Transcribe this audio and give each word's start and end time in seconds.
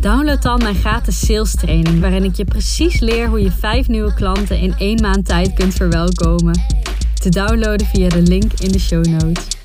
download 0.00 0.42
dan 0.42 0.58
mijn 0.58 0.74
gratis 0.74 1.26
sales 1.26 1.54
training, 1.54 2.00
waarin 2.00 2.24
ik 2.24 2.34
je 2.34 2.44
precies 2.44 3.00
leer 3.00 3.28
hoe 3.28 3.42
je 3.42 3.50
vijf 3.50 3.88
nieuwe 3.88 4.14
klanten 4.14 4.58
in 4.58 4.74
één 4.78 5.00
maand 5.00 5.26
tijd 5.26 5.54
kunt 5.54 5.74
verwelkomen. 5.74 6.54
Te 7.14 7.28
downloaden 7.28 7.86
via 7.86 8.08
de 8.08 8.22
link 8.22 8.52
in 8.52 8.72
de 8.72 8.78
show 8.78 9.06
notes. 9.06 9.58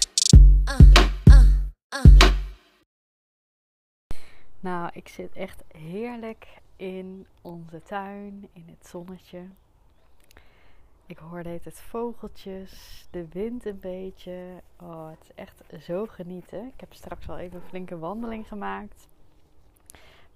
Nou, 4.59 4.89
ik 4.93 5.07
zit 5.07 5.33
echt 5.33 5.63
heerlijk 5.77 6.47
in 6.75 7.25
onze 7.41 7.81
tuin, 7.83 8.47
in 8.53 8.65
het 8.65 8.87
zonnetje. 8.87 9.39
Ik 11.05 11.17
hoorde 11.17 11.59
het 11.63 11.81
vogeltjes, 11.89 13.05
de 13.11 13.25
wind 13.31 13.65
een 13.65 13.79
beetje. 13.81 14.37
Oh, 14.81 15.09
het 15.09 15.19
is 15.21 15.31
echt 15.35 15.83
zo 15.83 16.05
genieten. 16.05 16.65
Ik 16.65 16.79
heb 16.79 16.93
straks 16.93 17.29
al 17.29 17.37
even 17.37 17.55
een 17.55 17.69
flinke 17.69 17.97
wandeling 17.97 18.47
gemaakt. 18.47 19.07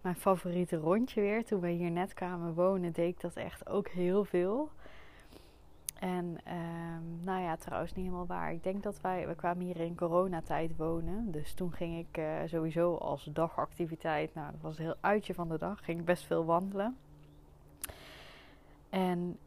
Mijn 0.01 0.15
favoriete 0.15 0.77
rondje 0.77 1.21
weer. 1.21 1.45
Toen 1.45 1.59
we 1.59 1.69
hier 1.69 1.91
net 1.91 2.13
kwamen 2.13 2.53
wonen, 2.53 2.91
deed 2.91 3.13
ik 3.13 3.21
dat 3.21 3.35
echt 3.35 3.69
ook 3.69 3.87
heel 3.87 4.25
veel. 4.25 4.69
En 5.99 6.25
um, 6.25 7.23
nou 7.23 7.41
ja, 7.41 7.55
trouwens 7.55 7.93
niet 7.93 8.05
helemaal 8.05 8.25
waar. 8.25 8.51
Ik 8.51 8.63
denk 8.63 8.83
dat 8.83 9.01
wij, 9.01 9.27
we 9.27 9.35
kwamen 9.35 9.65
hier 9.65 9.79
in 9.79 9.95
coronatijd 9.95 10.77
wonen. 10.77 11.31
Dus 11.31 11.53
toen 11.53 11.71
ging 11.71 11.97
ik 11.97 12.17
uh, 12.17 12.33
sowieso 12.45 12.95
als 12.95 13.23
dagactiviteit, 13.23 14.33
nou 14.33 14.51
dat 14.51 14.61
was 14.61 14.77
een 14.77 14.83
heel 14.83 14.95
uitje 14.99 15.33
van 15.33 15.49
de 15.49 15.57
dag, 15.57 15.83
ging 15.83 15.99
ik 15.99 16.05
best 16.05 16.25
veel 16.25 16.45
wandelen. 16.45 16.97
En 18.89 19.37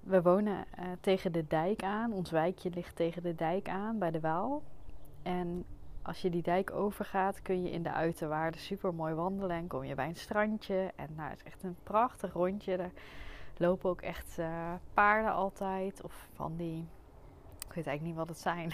we 0.00 0.22
wonen 0.22 0.64
uh, 0.78 0.84
tegen 1.00 1.32
de 1.32 1.46
dijk 1.46 1.82
aan. 1.82 2.12
Ons 2.12 2.30
wijkje 2.30 2.70
ligt 2.70 2.96
tegen 2.96 3.22
de 3.22 3.34
dijk 3.34 3.68
aan 3.68 3.98
bij 3.98 4.10
de 4.10 4.20
Waal. 4.20 4.62
En 5.22 5.64
als 6.08 6.22
je 6.22 6.30
die 6.30 6.42
dijk 6.42 6.70
overgaat, 6.70 7.42
kun 7.42 7.62
je 7.62 7.70
in 7.70 7.82
de 7.82 7.92
uiterwaarden 7.92 8.60
super 8.60 8.94
mooi 8.94 9.14
wandelen. 9.14 9.56
En 9.56 9.66
kom 9.66 9.84
je 9.84 9.94
bij 9.94 10.08
een 10.08 10.16
strandje. 10.16 10.92
En 10.96 11.08
nou, 11.16 11.30
het 11.30 11.38
is 11.38 11.44
echt 11.44 11.62
een 11.62 11.76
prachtig 11.82 12.32
rondje. 12.32 12.76
Daar 12.76 12.90
lopen 13.56 13.90
ook 13.90 14.00
echt 14.00 14.38
uh, 14.38 14.72
paarden 14.94 15.32
altijd. 15.32 16.02
Of 16.02 16.28
van 16.34 16.56
die. 16.56 16.86
Ik 17.68 17.74
weet 17.74 17.86
eigenlijk 17.86 18.02
niet 18.02 18.14
wat 18.16 18.28
het 18.28 18.38
zijn. 18.38 18.72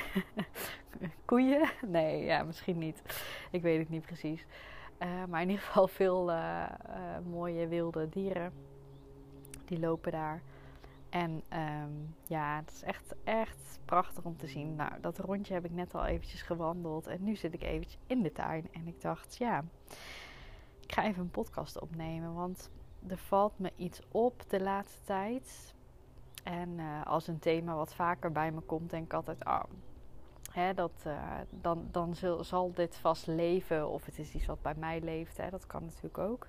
Koeien? 1.24 1.68
Nee, 1.86 2.24
ja, 2.24 2.42
misschien 2.42 2.78
niet. 2.78 3.02
Ik 3.50 3.62
weet 3.62 3.78
het 3.78 3.88
niet 3.88 4.06
precies. 4.06 4.46
Uh, 4.98 5.24
maar 5.28 5.42
in 5.42 5.48
ieder 5.48 5.64
geval 5.64 5.88
veel 5.88 6.30
uh, 6.30 6.62
mooie 7.30 7.68
wilde 7.68 8.08
dieren. 8.08 8.52
Die 9.64 9.78
lopen 9.78 10.12
daar. 10.12 10.42
En 11.14 11.42
um, 11.52 12.14
ja, 12.26 12.56
het 12.56 12.70
is 12.70 12.82
echt, 12.82 13.14
echt 13.24 13.78
prachtig 13.84 14.24
om 14.24 14.36
te 14.36 14.46
zien. 14.46 14.74
Nou, 14.74 14.92
dat 15.00 15.18
rondje 15.18 15.54
heb 15.54 15.64
ik 15.64 15.70
net 15.70 15.94
al 15.94 16.04
eventjes 16.04 16.42
gewandeld. 16.42 17.06
En 17.06 17.24
nu 17.24 17.36
zit 17.36 17.54
ik 17.54 17.62
eventjes 17.62 18.00
in 18.06 18.22
de 18.22 18.32
tuin. 18.32 18.68
En 18.72 18.86
ik 18.86 19.00
dacht, 19.00 19.36
ja, 19.36 19.64
ik 20.80 20.92
ga 20.92 21.04
even 21.04 21.22
een 21.22 21.30
podcast 21.30 21.80
opnemen. 21.80 22.34
Want 22.34 22.70
er 23.06 23.18
valt 23.18 23.58
me 23.58 23.72
iets 23.76 24.00
op 24.10 24.42
de 24.48 24.60
laatste 24.60 25.02
tijd. 25.02 25.74
En 26.44 26.78
uh, 26.78 27.06
als 27.06 27.26
een 27.26 27.38
thema 27.38 27.74
wat 27.74 27.94
vaker 27.94 28.32
bij 28.32 28.52
me 28.52 28.60
komt, 28.60 28.90
denk 28.90 29.04
ik 29.04 29.12
altijd, 29.12 29.44
hè, 30.50 30.74
dat, 30.74 31.04
uh, 31.06 31.38
dan, 31.50 31.88
dan 31.90 32.14
zal, 32.14 32.44
zal, 32.44 32.72
dit 32.72 32.96
vast 32.96 33.26
leven. 33.26 33.88
Of 33.88 34.04
het 34.04 34.18
is 34.18 34.34
iets 34.34 34.46
wat 34.46 34.62
bij 34.62 34.74
mij 34.76 35.00
leeft. 35.00 35.36
Hè, 35.36 35.50
dat 35.50 35.66
kan 35.66 35.84
natuurlijk 35.84 36.18
ook. 36.18 36.46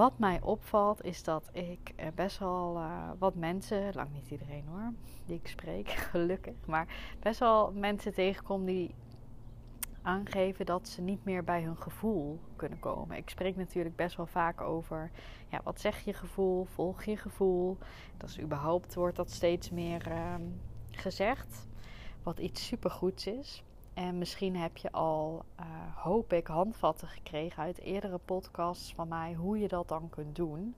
Wat 0.00 0.18
mij 0.18 0.40
opvalt 0.42 1.04
is 1.04 1.22
dat 1.22 1.48
ik 1.52 1.94
best 2.14 2.38
wel 2.38 2.76
uh, 2.76 3.10
wat 3.18 3.34
mensen, 3.34 3.94
lang 3.94 4.12
niet 4.12 4.30
iedereen 4.30 4.64
hoor, 4.66 4.92
die 5.26 5.36
ik 5.36 5.48
spreek, 5.48 5.90
gelukkig, 6.10 6.54
maar 6.66 7.14
best 7.18 7.38
wel 7.38 7.72
mensen 7.72 8.14
tegenkom 8.14 8.64
die 8.64 8.94
aangeven 10.02 10.66
dat 10.66 10.88
ze 10.88 11.00
niet 11.00 11.24
meer 11.24 11.44
bij 11.44 11.62
hun 11.62 11.76
gevoel 11.76 12.38
kunnen 12.56 12.78
komen. 12.78 13.16
Ik 13.16 13.30
spreek 13.30 13.56
natuurlijk 13.56 13.96
best 13.96 14.16
wel 14.16 14.26
vaak 14.26 14.60
over, 14.60 15.10
ja, 15.48 15.60
wat 15.64 15.80
zeg 15.80 16.04
je 16.04 16.12
gevoel, 16.12 16.64
volg 16.64 17.04
je 17.04 17.16
gevoel. 17.16 17.78
Dat 18.16 18.28
is 18.28 18.40
überhaupt, 18.40 18.94
wordt 18.94 19.16
dat 19.16 19.30
steeds 19.30 19.70
meer 19.70 20.08
uh, 20.08 20.34
gezegd, 20.90 21.66
wat 22.22 22.38
iets 22.38 22.66
supergoeds 22.66 23.26
is. 23.26 23.64
En 24.00 24.18
misschien 24.18 24.56
heb 24.56 24.76
je 24.76 24.92
al, 24.92 25.44
uh, 25.60 25.66
hoop 25.96 26.32
ik, 26.32 26.46
handvatten 26.46 27.08
gekregen 27.08 27.62
uit 27.62 27.80
eerdere 27.80 28.18
podcasts 28.18 28.94
van 28.94 29.08
mij 29.08 29.34
hoe 29.34 29.58
je 29.58 29.68
dat 29.68 29.88
dan 29.88 30.08
kunt 30.10 30.36
doen. 30.36 30.74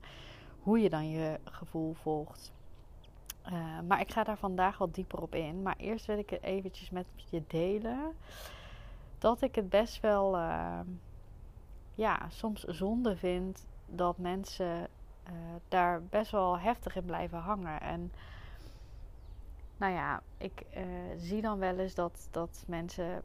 Hoe 0.59 0.79
je 0.79 0.89
dan 0.89 1.09
je 1.09 1.39
gevoel 1.43 1.93
volgt. 1.93 2.51
Uh, 3.45 3.79
maar 3.87 3.99
ik 3.99 4.11
ga 4.11 4.23
daar 4.23 4.37
vandaag 4.37 4.77
wat 4.77 4.95
dieper 4.95 5.21
op 5.21 5.35
in. 5.35 5.61
Maar 5.61 5.75
eerst 5.77 6.05
wil 6.05 6.17
ik 6.17 6.29
het 6.29 6.41
eventjes 6.43 6.89
met 6.89 7.05
je 7.29 7.43
delen. 7.47 8.15
Dat 9.17 9.41
ik 9.41 9.55
het 9.55 9.69
best 9.69 9.99
wel, 9.99 10.37
uh, 10.37 10.79
ja, 11.95 12.29
soms 12.29 12.63
zonde 12.63 13.17
vind 13.17 13.65
dat 13.85 14.17
mensen 14.17 14.87
daar 15.67 16.03
best 16.03 16.31
wel 16.31 16.59
heftig 16.59 16.95
in 16.95 17.05
blijven 17.05 17.39
hangen. 17.39 17.81
En 17.81 18.11
nou 19.77 19.93
ja, 19.93 20.21
ik 20.37 20.63
uh, 20.77 20.83
zie 21.17 21.41
dan 21.41 21.59
wel 21.59 21.79
eens 21.79 21.95
dat, 21.95 22.27
dat 22.31 22.63
mensen 22.67 23.23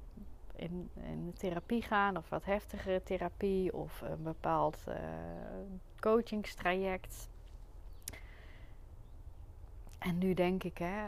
in, 0.57 0.91
in 0.95 1.33
therapie 1.39 1.83
gaan, 1.83 2.17
of 2.17 2.29
wat 2.29 2.45
heftigere 2.45 3.03
therapie, 3.03 3.75
of 3.75 4.01
een 4.01 4.23
bepaald 4.23 4.85
uh, 4.89 4.95
coachingstraject. 6.01 7.29
En 9.99 10.19
nu 10.19 10.35
denk 10.35 10.63
ik, 10.63 10.79
hè, 10.79 11.07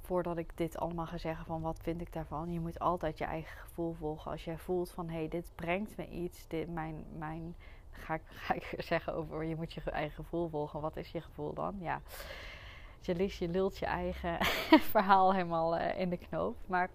voordat 0.00 0.36
ik 0.36 0.50
dit 0.54 0.78
allemaal 0.78 1.06
ga 1.06 1.18
zeggen 1.18 1.46
van 1.46 1.60
wat 1.60 1.78
vind 1.82 2.00
ik 2.00 2.12
daarvan, 2.12 2.52
je 2.52 2.60
moet 2.60 2.78
altijd 2.78 3.18
je 3.18 3.24
eigen 3.24 3.58
gevoel 3.58 3.94
volgen. 3.94 4.30
Als 4.30 4.44
jij 4.44 4.58
voelt 4.58 4.90
van 4.90 5.08
hé, 5.08 5.16
hey, 5.16 5.28
dit 5.28 5.50
brengt 5.54 5.96
me 5.96 6.08
iets, 6.08 6.46
dit, 6.48 6.68
mijn, 6.68 7.04
mijn, 7.18 7.54
ga 7.90 8.14
ik, 8.14 8.22
ga 8.46 8.54
ik 8.54 8.74
zeggen 8.78 9.14
over 9.14 9.44
je 9.44 9.56
moet 9.56 9.72
je 9.72 9.80
eigen 9.90 10.24
gevoel 10.24 10.48
volgen. 10.48 10.80
Wat 10.80 10.96
is 10.96 11.10
je 11.10 11.20
gevoel 11.20 11.54
dan? 11.54 11.76
Ja 11.80 12.00
je 13.06 13.34
je 13.38 13.48
lult 13.48 13.78
je 13.78 13.86
eigen 13.86 14.36
verhaal 14.94 15.32
helemaal 15.32 15.78
uh, 15.78 16.00
in 16.00 16.10
de 16.10 16.16
knoop. 16.16 16.56
Maar 16.66 16.90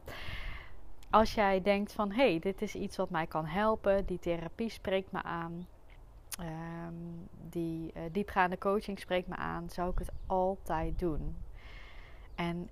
als 1.09 1.33
jij 1.33 1.61
denkt 1.61 1.93
van 1.93 2.11
hé, 2.11 2.29
hey, 2.29 2.39
dit 2.39 2.61
is 2.61 2.75
iets 2.75 2.97
wat 2.97 3.09
mij 3.09 3.27
kan 3.27 3.45
helpen, 3.45 4.05
die 4.05 4.19
therapie 4.19 4.69
spreekt 4.69 5.11
me 5.11 5.23
aan, 5.23 5.67
um, 6.39 7.29
die 7.49 7.91
uh, 7.95 8.01
diepgaande 8.11 8.57
coaching 8.57 8.99
spreekt 8.99 9.27
me 9.27 9.35
aan, 9.35 9.69
zou 9.69 9.91
ik 9.91 9.99
het 9.99 10.11
altijd 10.25 10.99
doen. 10.99 11.35
En 12.35 12.69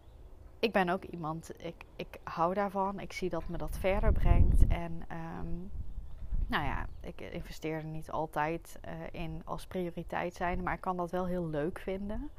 ik 0.59 0.71
ben 0.71 0.89
ook 0.89 1.03
iemand, 1.03 1.51
ik, 1.57 1.85
ik 1.95 2.19
hou 2.23 2.53
daarvan, 2.53 3.00
ik 3.00 3.13
zie 3.13 3.29
dat 3.29 3.47
me 3.47 3.57
dat 3.57 3.77
verder 3.77 4.11
brengt. 4.11 4.67
En 4.67 5.03
um, 5.11 5.71
nou 6.47 6.63
ja, 6.63 6.85
ik 7.01 7.21
investeer 7.21 7.77
er 7.77 7.83
niet 7.83 8.11
altijd 8.11 8.79
uh, 8.85 9.21
in 9.21 9.41
als 9.45 9.66
prioriteit 9.66 10.33
zijn, 10.33 10.63
maar 10.63 10.73
ik 10.73 10.81
kan 10.81 10.97
dat 10.97 11.11
wel 11.11 11.25
heel 11.25 11.47
leuk 11.47 11.79
vinden. 11.79 12.29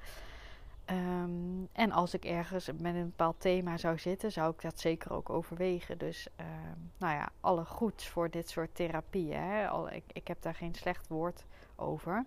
En 1.81 1.93
als 1.93 2.15
ik 2.15 2.25
ergens 2.25 2.71
met 2.79 2.95
een 2.95 3.05
bepaald 3.05 3.41
thema 3.41 3.77
zou 3.77 3.99
zitten, 3.99 4.33
zou 4.33 4.53
ik 4.53 4.61
dat 4.61 4.81
zeker 4.81 5.13
ook 5.13 5.31
overwegen. 5.31 5.99
Dus 5.99 6.29
um, 6.41 6.91
nou 6.99 7.15
ja, 7.15 7.29
alle 7.41 7.65
goeds 7.65 8.09
voor 8.09 8.31
dit 8.31 8.50
soort 8.50 8.75
therapieën. 8.75 9.88
Ik, 9.93 10.05
ik 10.12 10.29
heb 10.29 10.43
daar 10.43 10.55
geen 10.55 10.75
slecht 10.75 11.09
woord 11.09 11.44
over. 11.77 12.25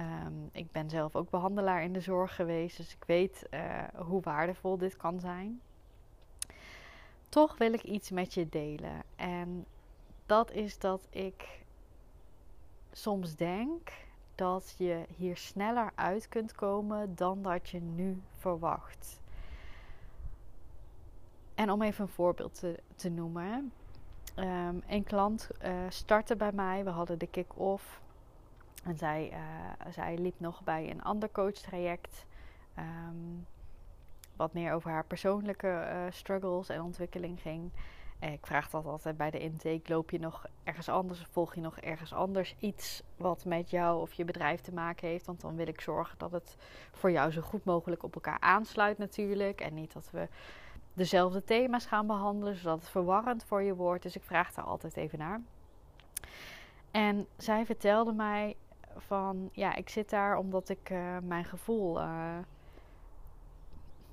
Um, 0.00 0.48
ik 0.52 0.72
ben 0.72 0.90
zelf 0.90 1.16
ook 1.16 1.30
behandelaar 1.30 1.82
in 1.82 1.92
de 1.92 2.00
zorg 2.00 2.34
geweest, 2.34 2.76
dus 2.76 2.94
ik 2.94 3.04
weet 3.06 3.46
uh, 3.50 3.82
hoe 3.94 4.20
waardevol 4.20 4.78
dit 4.78 4.96
kan 4.96 5.20
zijn. 5.20 5.60
Toch 7.28 7.58
wil 7.58 7.72
ik 7.72 7.82
iets 7.82 8.10
met 8.10 8.34
je 8.34 8.48
delen. 8.48 9.02
En 9.16 9.66
dat 10.26 10.52
is 10.52 10.78
dat 10.78 11.06
ik 11.10 11.62
soms 12.92 13.36
denk 13.36 13.90
dat 14.40 14.74
je 14.78 15.04
hier 15.16 15.36
sneller 15.36 15.90
uit 15.94 16.28
kunt 16.28 16.52
komen 16.52 17.14
dan 17.14 17.42
dat 17.42 17.68
je 17.68 17.80
nu 17.80 18.22
verwacht. 18.36 19.20
En 21.54 21.70
om 21.70 21.82
even 21.82 22.04
een 22.04 22.10
voorbeeld 22.10 22.54
te, 22.54 22.82
te 22.94 23.08
noemen. 23.08 23.72
Um, 24.36 24.82
een 24.86 25.04
klant 25.04 25.50
uh, 25.64 25.72
startte 25.88 26.36
bij 26.36 26.52
mij. 26.52 26.84
We 26.84 26.90
hadden 26.90 27.18
de 27.18 27.26
kick-off. 27.26 28.00
En 28.84 28.96
zij, 28.96 29.30
uh, 29.32 29.92
zij 29.92 30.18
liep 30.18 30.40
nog 30.40 30.62
bij 30.62 30.90
een 30.90 31.02
ander 31.02 31.30
coachtraject. 31.32 32.26
Um, 32.78 33.46
wat 34.36 34.52
meer 34.52 34.72
over 34.72 34.90
haar 34.90 35.04
persoonlijke 35.04 35.88
uh, 35.92 36.02
struggles 36.10 36.68
en 36.68 36.82
ontwikkeling 36.82 37.40
ging. 37.40 37.70
Ik 38.20 38.46
vraag 38.46 38.70
dat 38.70 38.86
altijd 38.86 39.16
bij 39.16 39.30
de 39.30 39.38
intake. 39.38 39.92
Loop 39.92 40.10
je 40.10 40.18
nog 40.18 40.46
ergens 40.64 40.88
anders 40.88 41.26
volg 41.30 41.54
je 41.54 41.60
nog 41.60 41.78
ergens 41.78 42.12
anders 42.12 42.54
iets 42.58 43.02
wat 43.16 43.44
met 43.44 43.70
jou 43.70 44.00
of 44.00 44.12
je 44.12 44.24
bedrijf 44.24 44.60
te 44.60 44.72
maken 44.72 45.08
heeft? 45.08 45.26
Want 45.26 45.40
dan 45.40 45.56
wil 45.56 45.66
ik 45.66 45.80
zorgen 45.80 46.18
dat 46.18 46.32
het 46.32 46.56
voor 46.92 47.10
jou 47.10 47.30
zo 47.30 47.40
goed 47.40 47.64
mogelijk 47.64 48.02
op 48.02 48.14
elkaar 48.14 48.40
aansluit 48.40 48.98
natuurlijk. 48.98 49.60
En 49.60 49.74
niet 49.74 49.92
dat 49.92 50.10
we 50.10 50.28
dezelfde 50.92 51.44
thema's 51.44 51.86
gaan 51.86 52.06
behandelen, 52.06 52.54
zodat 52.54 52.78
het 52.78 52.88
verwarrend 52.88 53.44
voor 53.44 53.62
je 53.62 53.74
wordt. 53.74 54.02
Dus 54.02 54.16
ik 54.16 54.22
vraag 54.22 54.52
daar 54.52 54.64
altijd 54.64 54.96
even 54.96 55.18
naar. 55.18 55.40
En 56.90 57.26
zij 57.36 57.66
vertelde 57.66 58.12
mij 58.12 58.56
van, 58.96 59.50
ja, 59.52 59.74
ik 59.74 59.88
zit 59.88 60.10
daar 60.10 60.36
omdat 60.36 60.68
ik 60.68 60.90
uh, 60.90 61.16
mijn 61.22 61.44
gevoel, 61.44 62.00
uh, 62.00 62.38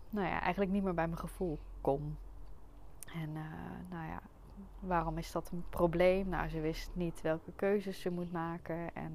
nou 0.10 0.28
ja, 0.28 0.42
eigenlijk 0.42 0.72
niet 0.72 0.84
meer 0.84 0.94
bij 0.94 1.08
mijn 1.08 1.20
gevoel 1.20 1.60
kom. 1.82 2.18
En 3.14 3.30
uh, 3.30 3.42
nou 3.90 4.08
ja, 4.08 4.22
waarom 4.80 5.18
is 5.18 5.32
dat 5.32 5.50
een 5.52 5.64
probleem? 5.70 6.30
Nou, 6.30 6.50
ze 6.50 6.60
wist 6.60 6.90
niet 6.94 7.22
welke 7.22 7.52
keuzes 7.56 8.02
ze 8.02 8.10
moet 8.10 8.32
maken. 8.32 8.96
En 8.96 9.14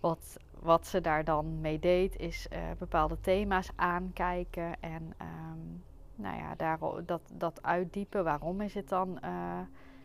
wat, 0.00 0.36
wat 0.60 0.86
ze 0.86 1.00
daar 1.00 1.24
dan 1.24 1.60
mee 1.60 1.78
deed, 1.78 2.16
is 2.16 2.48
bepaalde 2.78 3.20
thema's 3.20 3.70
aankijken. 3.74 4.80
En 4.80 5.02
um, 5.02 5.82
nou 6.14 6.36
ja, 6.36 6.54
daar, 6.54 6.78
dat, 7.06 7.22
dat 7.32 7.62
uitdiepen. 7.62 8.24
Waarom 8.24 8.60
is 8.60 8.74
het 8.74 8.88
dan 8.88 9.20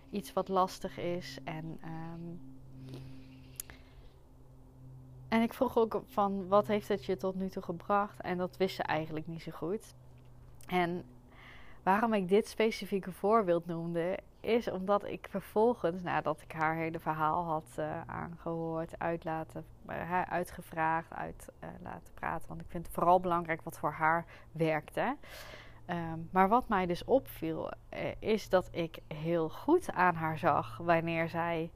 iets 0.09 0.33
wat 0.33 0.47
lastig 0.47 0.97
is? 0.97 1.39
En 1.43 1.79
um, 1.85 2.39
en 5.31 5.41
ik 5.41 5.53
vroeg 5.53 5.77
ook 5.77 6.01
van 6.07 6.47
wat 6.47 6.67
heeft 6.67 6.87
het 6.87 7.05
je 7.05 7.17
tot 7.17 7.35
nu 7.35 7.49
toe 7.49 7.63
gebracht? 7.63 8.21
En 8.21 8.37
dat 8.37 8.57
wist 8.57 8.75
ze 8.75 8.83
eigenlijk 8.83 9.27
niet 9.27 9.41
zo 9.41 9.51
goed. 9.51 9.95
En 10.67 11.03
waarom 11.83 12.13
ik 12.13 12.27
dit 12.27 12.47
specifieke 12.47 13.11
voorbeeld 13.11 13.65
noemde, 13.65 14.19
is 14.39 14.69
omdat 14.69 15.05
ik 15.05 15.27
vervolgens, 15.29 16.01
nadat 16.01 16.41
ik 16.41 16.51
haar 16.51 16.75
hele 16.75 16.99
verhaal 16.99 17.43
had 17.43 17.65
uh, 17.79 18.01
aangehoord, 18.05 18.99
uit 18.99 19.23
laten, 19.23 19.65
uh, 19.89 20.21
uitgevraagd, 20.21 21.13
uit 21.13 21.47
uh, 21.63 21.69
laten 21.83 22.13
praten. 22.13 22.47
Want 22.47 22.61
ik 22.61 22.67
vind 22.69 22.85
het 22.85 22.95
vooral 22.95 23.19
belangrijk 23.19 23.61
wat 23.61 23.79
voor 23.79 23.91
haar 23.91 24.25
werkte. 24.51 25.15
Um, 25.87 26.29
maar 26.31 26.49
wat 26.49 26.67
mij 26.67 26.85
dus 26.85 27.03
opviel, 27.03 27.71
is 28.19 28.49
dat 28.49 28.69
ik 28.71 28.99
heel 29.07 29.49
goed 29.49 29.91
aan 29.91 30.15
haar 30.15 30.37
zag 30.37 30.77
wanneer 30.77 31.29
zij 31.29 31.71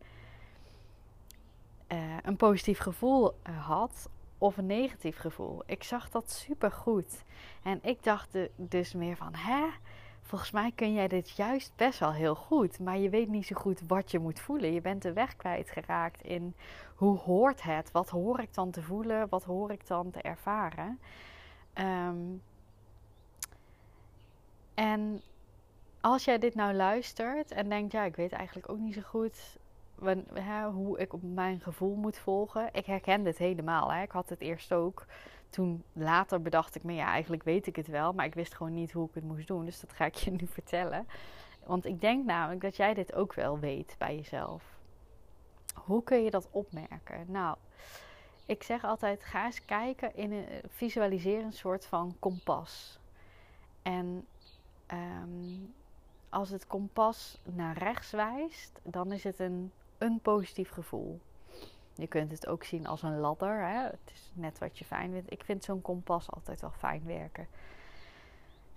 een 2.21 2.35
positief 2.35 2.79
gevoel 2.79 3.39
had 3.59 4.09
of 4.37 4.57
een 4.57 4.65
negatief 4.65 5.17
gevoel. 5.17 5.63
Ik 5.65 5.83
zag 5.83 6.09
dat 6.09 6.31
super 6.31 6.71
goed. 6.71 7.23
En 7.63 7.79
ik 7.81 8.03
dacht 8.03 8.37
dus 8.55 8.93
meer 8.93 9.15
van, 9.15 9.35
hè? 9.35 9.65
Volgens 10.21 10.51
mij 10.51 10.71
kun 10.75 10.93
jij 10.93 11.07
dit 11.07 11.29
juist 11.29 11.71
best 11.75 11.99
wel 11.99 12.13
heel 12.13 12.35
goed, 12.35 12.79
maar 12.79 12.97
je 12.97 13.09
weet 13.09 13.29
niet 13.29 13.45
zo 13.45 13.55
goed 13.55 13.81
wat 13.87 14.11
je 14.11 14.19
moet 14.19 14.39
voelen. 14.39 14.73
Je 14.73 14.81
bent 14.81 15.01
de 15.01 15.13
weg 15.13 15.35
kwijtgeraakt 15.35 16.21
in 16.21 16.55
hoe 16.95 17.17
hoort 17.17 17.63
het? 17.63 17.91
Wat 17.91 18.09
hoor 18.09 18.39
ik 18.39 18.53
dan 18.53 18.71
te 18.71 18.81
voelen? 18.81 19.29
Wat 19.29 19.43
hoor 19.43 19.71
ik 19.71 19.87
dan 19.87 20.11
te 20.11 20.21
ervaren? 20.21 20.99
Um, 21.73 22.41
en 24.73 25.21
als 26.01 26.25
jij 26.25 26.37
dit 26.37 26.55
nou 26.55 26.73
luistert 26.73 27.51
en 27.51 27.69
denkt, 27.69 27.91
ja, 27.91 28.03
ik 28.03 28.15
weet 28.15 28.31
eigenlijk 28.31 28.69
ook 28.69 28.79
niet 28.79 28.93
zo 28.93 29.01
goed 29.01 29.57
hoe 30.73 30.99
ik 30.99 31.13
op 31.13 31.21
mijn 31.23 31.59
gevoel 31.59 31.95
moet 31.95 32.17
volgen. 32.17 32.69
Ik 32.71 32.85
herken 32.85 33.23
dit 33.23 33.37
helemaal. 33.37 33.93
Hè. 33.93 34.01
Ik 34.01 34.11
had 34.11 34.29
het 34.29 34.41
eerst 34.41 34.73
ook. 34.73 35.05
Toen 35.49 35.83
later 35.93 36.41
bedacht 36.41 36.75
ik 36.75 36.83
me, 36.83 36.93
ja, 36.93 37.07
eigenlijk 37.07 37.43
weet 37.43 37.67
ik 37.67 37.75
het 37.75 37.87
wel, 37.87 38.13
maar 38.13 38.25
ik 38.25 38.33
wist 38.33 38.55
gewoon 38.55 38.73
niet 38.73 38.91
hoe 38.91 39.07
ik 39.07 39.15
het 39.15 39.23
moest 39.23 39.47
doen. 39.47 39.65
Dus 39.65 39.79
dat 39.79 39.93
ga 39.93 40.05
ik 40.05 40.15
je 40.15 40.31
nu 40.31 40.47
vertellen. 40.47 41.07
Want 41.65 41.85
ik 41.85 42.01
denk 42.01 42.25
namelijk 42.25 42.61
dat 42.61 42.75
jij 42.75 42.93
dit 42.93 43.13
ook 43.13 43.33
wel 43.33 43.59
weet 43.59 43.95
bij 43.97 44.15
jezelf. 44.15 44.63
Hoe 45.73 46.03
kun 46.03 46.23
je 46.23 46.29
dat 46.29 46.47
opmerken? 46.51 47.25
Nou, 47.27 47.57
ik 48.45 48.63
zeg 48.63 48.83
altijd: 48.83 49.23
ga 49.23 49.45
eens 49.45 49.65
kijken 49.65 50.15
in 50.15 50.31
een 50.31 50.45
visualiseer 50.67 51.43
een 51.43 51.53
soort 51.53 51.85
van 51.85 52.15
kompas. 52.19 52.99
En 53.81 54.25
um, 54.93 55.73
als 56.29 56.49
het 56.49 56.67
kompas 56.67 57.37
naar 57.43 57.77
rechts 57.77 58.11
wijst, 58.11 58.79
dan 58.83 59.11
is 59.11 59.23
het 59.23 59.39
een 59.39 59.71
een 60.05 60.19
positief 60.19 60.69
gevoel. 60.69 61.19
Je 61.95 62.07
kunt 62.07 62.31
het 62.31 62.47
ook 62.47 62.63
zien 62.63 62.87
als 62.87 63.01
een 63.01 63.19
ladder. 63.19 63.59
Hè? 63.59 63.83
Het 63.83 64.11
is 64.13 64.31
net 64.33 64.57
wat 64.59 64.77
je 64.77 64.85
fijn 64.85 65.11
vindt. 65.11 65.31
Ik 65.31 65.43
vind 65.43 65.63
zo'n 65.63 65.81
kompas 65.81 66.31
altijd 66.31 66.61
wel 66.61 66.71
fijn 66.71 67.05
werken. 67.05 67.47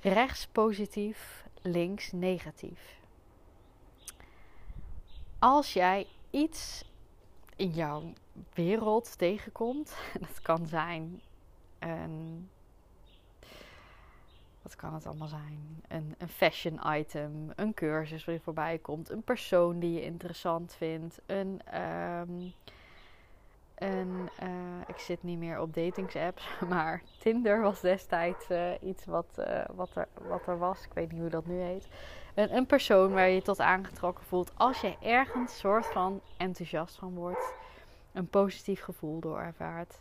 Rechts 0.01 0.47
positief, 0.47 1.47
links 1.63 2.13
negatief. 2.13 3.01
Als 5.39 5.73
jij 5.73 6.07
iets 6.31 6.85
in 7.57 7.71
jouw 7.71 8.13
wereld 8.55 9.19
tegenkomt, 9.19 9.97
dat 10.27 10.41
kan 10.43 10.67
zijn 10.67 11.21
een 11.79 12.49
wat 14.69 14.77
kan 14.77 14.95
het 14.95 15.07
allemaal 15.07 15.29
zijn? 15.29 15.83
Een, 15.89 16.15
een 16.19 16.29
fashion 16.29 16.81
item, 16.87 17.53
een 17.57 17.75
cursus 17.75 18.25
je 18.25 18.41
voorbij 18.41 18.79
komt, 18.79 19.11
een 19.11 19.23
persoon 19.23 19.79
die 19.79 19.93
je 19.93 20.03
interessant 20.03 20.75
vindt, 20.75 21.21
een. 21.27 21.61
Een 23.75 24.29
uh, 24.43 24.49
ik 24.87 24.99
zit 24.99 25.23
niet 25.23 25.39
meer 25.39 25.61
op 25.61 25.75
datingsapps, 25.75 26.49
maar 26.69 27.03
Tinder 27.19 27.61
was 27.61 27.81
destijds 27.81 28.51
uh, 28.51 28.71
iets 28.83 29.05
wat, 29.05 29.27
uh, 29.39 29.65
wat, 29.75 29.97
er, 29.97 30.09
wat 30.29 30.47
er 30.47 30.59
was. 30.59 30.85
Ik 30.85 30.93
weet 30.93 31.13
niet 31.13 31.21
hoe 31.21 31.31
dat 31.31 31.47
nu 31.47 31.61
heet. 31.61 31.89
Een, 32.35 32.57
een 32.57 32.67
persoon 32.67 33.13
waar 33.13 33.29
je 33.29 33.35
je 33.35 33.43
tot 33.43 33.61
aangetrokken 33.61 34.25
voelt. 34.25 34.53
Als 34.55 34.81
je 34.81 34.97
ergens 35.01 35.59
soort 35.59 35.87
van 35.87 36.21
enthousiast 36.37 36.97
van 36.97 37.15
wordt, 37.15 37.53
een 38.13 38.29
positief 38.29 38.83
gevoel 38.83 39.21
door 39.21 39.41
ervaart, 39.41 40.01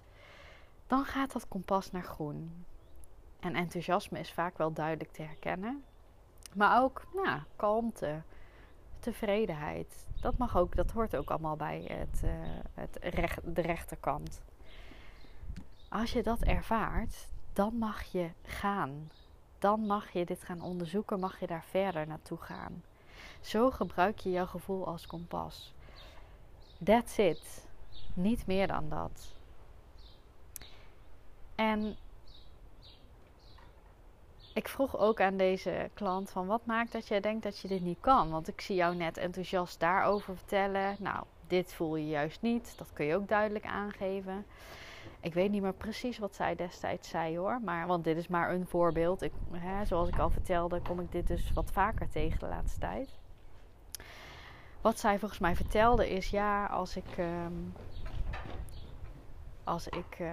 dan 0.87 1.05
gaat 1.05 1.33
dat 1.33 1.47
kompas 1.47 1.91
naar 1.91 2.03
groen. 2.03 2.65
En 3.39 3.55
enthousiasme 3.55 4.19
is 4.19 4.31
vaak 4.31 4.57
wel 4.57 4.73
duidelijk 4.73 5.11
te 5.11 5.21
herkennen. 5.21 5.83
Maar 6.53 6.81
ook 6.81 7.05
kalmte, 7.55 8.21
tevredenheid. 8.99 10.05
Dat 10.21 10.37
mag 10.37 10.57
ook, 10.57 10.75
dat 10.75 10.91
hoort 10.91 11.15
ook 11.15 11.29
allemaal 11.29 11.55
bij 11.55 11.81
het, 11.87 12.21
uh, 12.23 12.31
het 12.73 12.97
recht, 13.01 13.55
de 13.55 13.61
rechterkant. 13.61 14.41
Als 15.89 16.11
je 16.11 16.23
dat 16.23 16.41
ervaart, 16.41 17.27
dan 17.53 17.77
mag 17.77 18.03
je 18.03 18.29
gaan. 18.43 19.11
Dan 19.59 19.79
mag 19.79 20.11
je 20.11 20.25
dit 20.25 20.43
gaan 20.43 20.61
onderzoeken, 20.61 21.19
mag 21.19 21.39
je 21.39 21.47
daar 21.47 21.63
verder 21.63 22.07
naartoe 22.07 22.37
gaan. 22.37 22.83
Zo 23.41 23.71
gebruik 23.71 24.19
je 24.19 24.29
jouw 24.29 24.45
gevoel 24.45 24.87
als 24.87 25.07
kompas. 25.07 25.73
That's 26.83 27.17
it. 27.17 27.67
Niet 28.13 28.45
meer 28.45 28.67
dan 28.67 28.89
dat. 28.89 29.35
En 31.55 31.97
ik 34.57 34.67
vroeg 34.67 34.97
ook 34.97 35.21
aan 35.21 35.37
deze 35.37 35.89
klant 35.93 36.29
van 36.29 36.47
wat 36.47 36.65
maakt 36.65 36.91
dat 36.91 37.07
jij 37.07 37.19
denkt 37.19 37.43
dat 37.43 37.59
je 37.59 37.67
dit 37.67 37.81
niet 37.81 37.99
kan? 37.99 38.29
Want 38.29 38.47
ik 38.47 38.61
zie 38.61 38.75
jou 38.75 38.95
net 38.95 39.17
enthousiast 39.17 39.79
daarover 39.79 40.35
vertellen. 40.35 40.95
Nou, 40.99 41.23
dit 41.47 41.73
voel 41.73 41.95
je 41.95 42.07
juist 42.07 42.41
niet. 42.41 42.77
Dat 42.77 42.93
kun 42.93 43.05
je 43.05 43.15
ook 43.15 43.27
duidelijk 43.27 43.65
aangeven. 43.65 44.45
Ik 45.21 45.33
weet 45.33 45.51
niet 45.51 45.61
meer 45.61 45.73
precies 45.73 46.17
wat 46.17 46.35
zij 46.35 46.55
destijds 46.55 47.09
zei 47.09 47.37
hoor. 47.37 47.61
Maar, 47.61 47.87
want 47.87 48.03
dit 48.03 48.17
is 48.17 48.27
maar 48.27 48.53
een 48.53 48.67
voorbeeld. 48.67 49.21
Ik, 49.21 49.31
hè, 49.51 49.85
zoals 49.85 50.07
ik 50.07 50.19
al 50.19 50.29
vertelde, 50.29 50.81
kom 50.81 50.99
ik 50.99 51.11
dit 51.11 51.27
dus 51.27 51.53
wat 51.53 51.71
vaker 51.71 52.09
tegen 52.09 52.39
de 52.39 52.47
laatste 52.47 52.79
tijd. 52.79 53.09
Wat 54.81 54.99
zij 54.99 55.19
volgens 55.19 55.39
mij 55.39 55.55
vertelde 55.55 56.09
is: 56.09 56.29
ja, 56.29 56.65
als 56.65 56.95
ik. 56.95 57.17
Um, 57.17 57.73
als 59.63 59.87
ik. 59.87 60.19
Uh, 60.19 60.31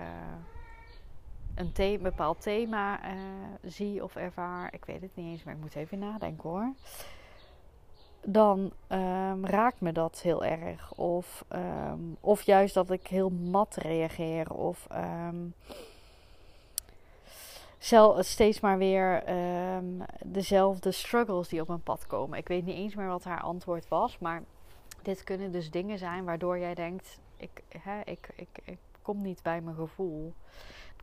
een, 1.54 2.02
bepaald 2.02 2.40
thema 2.40 3.00
uh, 3.04 3.12
zie 3.62 4.02
of 4.02 4.16
ervaar, 4.16 4.74
ik 4.74 4.84
weet 4.84 5.00
het 5.00 5.16
niet 5.16 5.26
eens, 5.26 5.42
maar 5.42 5.54
ik 5.54 5.60
moet 5.60 5.74
even 5.74 5.98
nadenken 5.98 6.50
hoor. 6.50 6.72
Dan 8.26 8.72
um, 8.88 9.46
raakt 9.46 9.80
me 9.80 9.92
dat 9.92 10.20
heel 10.20 10.44
erg. 10.44 10.92
Of, 10.92 11.44
um, 11.52 12.16
of 12.20 12.42
juist 12.42 12.74
dat 12.74 12.90
ik 12.90 13.06
heel 13.06 13.30
mat 13.30 13.74
reageer. 13.74 14.52
Of 14.52 14.86
um, 14.92 15.54
steeds 18.18 18.60
maar 18.60 18.78
weer 18.78 19.24
dezelfde 20.24 20.90
struggles 20.90 21.48
die 21.48 21.60
op 21.60 21.68
mijn 21.68 21.82
pad 21.82 22.06
komen. 22.06 22.38
Ik 22.38 22.48
weet 22.48 22.64
niet 22.64 22.76
eens 22.76 22.94
meer 22.94 23.08
wat 23.08 23.24
haar 23.24 23.40
antwoord 23.40 23.88
was. 23.88 24.18
Maar 24.18 24.42
dit 25.02 25.24
kunnen 25.24 25.52
dus 25.52 25.70
dingen 25.70 25.98
zijn 25.98 26.24
waardoor 26.24 26.58
jij 26.58 26.74
denkt: 26.74 27.18
ik, 27.36 27.62
hè, 27.78 28.00
ik, 28.04 28.28
ik, 28.36 28.48
ik 28.64 28.78
kom 29.02 29.22
niet 29.22 29.42
bij 29.42 29.60
mijn 29.60 29.76
gevoel 29.76 30.34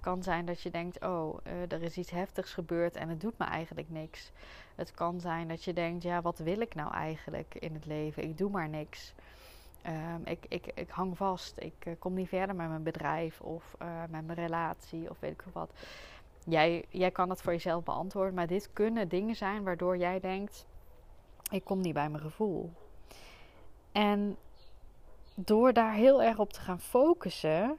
kan 0.01 0.23
zijn 0.23 0.45
dat 0.45 0.61
je 0.61 0.69
denkt: 0.69 1.05
oh, 1.05 1.37
uh, 1.47 1.71
er 1.71 1.81
is 1.81 1.97
iets 1.97 2.11
heftigs 2.11 2.53
gebeurd 2.53 2.95
en 2.95 3.09
het 3.09 3.21
doet 3.21 3.37
me 3.37 3.45
eigenlijk 3.45 3.89
niks. 3.89 4.31
Het 4.75 4.91
kan 4.91 5.19
zijn 5.19 5.47
dat 5.47 5.63
je 5.63 5.73
denkt: 5.73 6.03
ja, 6.03 6.21
wat 6.21 6.37
wil 6.37 6.61
ik 6.61 6.75
nou 6.75 6.93
eigenlijk 6.93 7.55
in 7.55 7.73
het 7.73 7.85
leven? 7.85 8.23
Ik 8.23 8.37
doe 8.37 8.49
maar 8.49 8.69
niks. 8.69 9.13
Um, 9.87 10.21
ik, 10.25 10.45
ik, 10.47 10.71
ik 10.73 10.89
hang 10.89 11.17
vast. 11.17 11.53
Ik 11.57 11.85
uh, 11.85 11.93
kom 11.99 12.13
niet 12.13 12.27
verder 12.27 12.55
met 12.55 12.69
mijn 12.69 12.83
bedrijf 12.83 13.41
of 13.41 13.75
uh, 13.81 13.87
met 14.09 14.25
mijn 14.25 14.39
relatie 14.39 15.09
of 15.09 15.19
weet 15.19 15.31
ik 15.31 15.43
wat. 15.53 15.71
Jij, 16.45 16.85
jij 16.89 17.11
kan 17.11 17.29
het 17.29 17.41
voor 17.41 17.53
jezelf 17.53 17.83
beantwoorden, 17.83 18.33
maar 18.33 18.47
dit 18.47 18.69
kunnen 18.73 19.07
dingen 19.07 19.35
zijn 19.35 19.63
waardoor 19.63 19.97
jij 19.97 20.19
denkt: 20.19 20.65
Ik 21.51 21.63
kom 21.63 21.81
niet 21.81 21.93
bij 21.93 22.09
mijn 22.09 22.23
gevoel. 22.23 22.71
En 23.91 24.37
door 25.35 25.73
daar 25.73 25.93
heel 25.93 26.23
erg 26.23 26.39
op 26.39 26.53
te 26.53 26.59
gaan 26.59 26.79
focussen, 26.79 27.77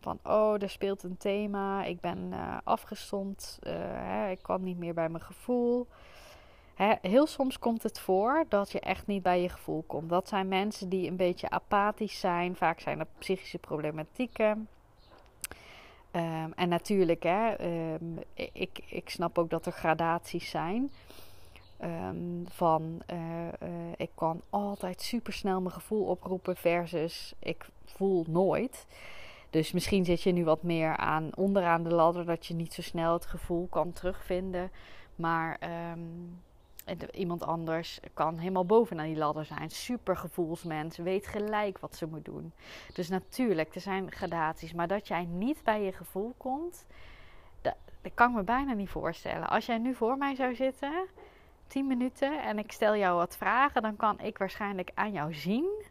van 0.00 0.18
oh, 0.24 0.62
er 0.62 0.70
speelt 0.70 1.02
een 1.02 1.16
thema, 1.16 1.84
ik 1.84 2.00
ben 2.00 2.18
uh, 2.32 2.56
hè, 3.62 4.30
ik 4.30 4.42
kan 4.42 4.62
niet 4.62 4.78
meer 4.78 4.94
bij 4.94 5.08
mijn 5.08 5.24
gevoel. 5.24 5.86
Hè, 6.74 6.94
heel 7.02 7.26
soms 7.26 7.58
komt 7.58 7.82
het 7.82 8.00
voor 8.00 8.44
dat 8.48 8.72
je 8.72 8.80
echt 8.80 9.06
niet 9.06 9.22
bij 9.22 9.42
je 9.42 9.48
gevoel 9.48 9.84
komt. 9.86 10.08
Dat 10.08 10.28
zijn 10.28 10.48
mensen 10.48 10.88
die 10.88 11.08
een 11.08 11.16
beetje 11.16 11.50
apathisch 11.50 12.20
zijn, 12.20 12.56
vaak 12.56 12.80
zijn 12.80 13.00
er 13.00 13.06
psychische 13.18 13.58
problematieken. 13.58 14.68
Um, 16.12 16.52
en 16.52 16.68
natuurlijk, 16.68 17.22
hè, 17.22 17.64
um, 17.94 18.18
ik, 18.34 18.80
ik 18.86 19.10
snap 19.10 19.38
ook 19.38 19.50
dat 19.50 19.66
er 19.66 19.72
gradaties 19.72 20.50
zijn. 20.50 20.90
Um, 21.82 22.44
van 22.48 23.02
uh, 23.12 23.18
ik 23.96 24.10
kan 24.14 24.40
altijd 24.50 25.02
super 25.02 25.32
snel 25.32 25.60
mijn 25.60 25.74
gevoel 25.74 26.04
oproepen 26.04 26.56
versus 26.56 27.34
ik 27.38 27.68
voel 27.84 28.24
nooit. 28.28 28.86
Dus 29.50 29.72
misschien 29.72 30.04
zit 30.04 30.22
je 30.22 30.32
nu 30.32 30.44
wat 30.44 30.62
meer 30.62 30.96
aan 30.96 31.30
onderaan 31.34 31.82
de 31.82 31.94
ladder 31.94 32.24
dat 32.24 32.46
je 32.46 32.54
niet 32.54 32.74
zo 32.74 32.82
snel 32.82 33.12
het 33.12 33.26
gevoel 33.26 33.66
kan 33.66 33.92
terugvinden. 33.92 34.70
Maar 35.16 35.58
um, 35.92 36.40
iemand 37.12 37.42
anders 37.42 38.00
kan 38.14 38.38
helemaal 38.38 38.66
bovenaan 38.66 39.06
die 39.06 39.16
ladder 39.16 39.44
zijn. 39.44 39.70
Super 39.70 40.16
gevoelsmens, 40.16 40.96
weet 40.96 41.26
gelijk 41.26 41.78
wat 41.78 41.96
ze 41.96 42.06
moet 42.06 42.24
doen. 42.24 42.52
Dus 42.94 43.08
natuurlijk, 43.08 43.74
er 43.74 43.80
zijn 43.80 44.12
gradaties. 44.12 44.72
Maar 44.72 44.88
dat 44.88 45.08
jij 45.08 45.24
niet 45.24 45.62
bij 45.64 45.82
je 45.82 45.92
gevoel 45.92 46.34
komt, 46.36 46.86
dat, 47.62 47.74
dat 48.00 48.12
kan 48.14 48.30
ik 48.30 48.36
me 48.36 48.42
bijna 48.42 48.72
niet 48.72 48.88
voorstellen. 48.88 49.48
Als 49.48 49.66
jij 49.66 49.78
nu 49.78 49.94
voor 49.94 50.16
mij 50.16 50.34
zou 50.34 50.54
zitten, 50.54 51.06
10 51.66 51.86
minuten, 51.86 52.42
en 52.42 52.58
ik 52.58 52.72
stel 52.72 52.96
jou 52.96 53.16
wat 53.16 53.36
vragen, 53.36 53.82
dan 53.82 53.96
kan 53.96 54.20
ik 54.20 54.38
waarschijnlijk 54.38 54.90
aan 54.94 55.12
jou 55.12 55.34
zien 55.34 55.84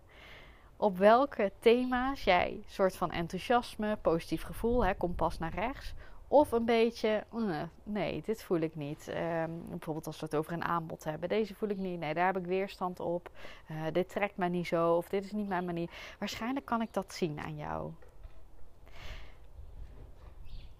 op 0.79 0.97
welke 0.97 1.51
thema's 1.59 2.23
jij 2.23 2.63
soort 2.67 2.95
van 2.95 3.11
enthousiasme, 3.11 3.97
positief 4.01 4.43
gevoel, 4.43 4.85
hè, 4.85 4.93
kompas 4.95 5.37
naar 5.37 5.53
rechts. 5.53 5.93
Of 6.27 6.51
een 6.51 6.65
beetje, 6.65 7.23
uh, 7.35 7.61
nee, 7.83 8.21
dit 8.25 8.43
voel 8.43 8.59
ik 8.59 8.75
niet. 8.75 9.07
Um, 9.07 9.63
bijvoorbeeld 9.69 10.07
als 10.07 10.19
we 10.19 10.25
het 10.25 10.35
over 10.35 10.53
een 10.53 10.63
aanbod 10.63 11.03
hebben. 11.03 11.29
Deze 11.29 11.55
voel 11.55 11.69
ik 11.69 11.77
niet. 11.77 11.99
Nee, 11.99 12.13
daar 12.13 12.25
heb 12.25 12.37
ik 12.37 12.45
weerstand 12.45 12.99
op. 12.99 13.29
Uh, 13.71 13.83
dit 13.91 14.09
trekt 14.09 14.37
mij 14.37 14.49
niet 14.49 14.67
zo. 14.67 14.95
Of 14.95 15.09
dit 15.09 15.25
is 15.25 15.31
niet 15.31 15.47
mijn 15.47 15.65
manier. 15.65 15.89
Waarschijnlijk 16.19 16.65
kan 16.65 16.81
ik 16.81 16.93
dat 16.93 17.13
zien 17.13 17.39
aan 17.39 17.57
jou. 17.57 17.91